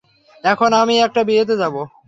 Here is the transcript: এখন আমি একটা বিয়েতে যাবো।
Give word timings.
এখন 0.43 0.69
আমি 0.81 0.95
একটা 1.05 1.21
বিয়েতে 1.27 1.55
যাবো। 1.61 1.81